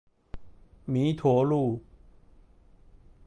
[0.87, 1.79] 彌陀路